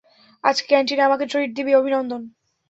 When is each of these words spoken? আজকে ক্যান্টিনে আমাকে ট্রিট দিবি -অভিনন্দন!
আজকে 0.43 0.65
ক্যান্টিনে 0.67 1.03
আমাকে 1.05 1.25
ট্রিট 1.31 1.49
দিবি 1.57 1.71
-অভিনন্দন! 1.75 2.21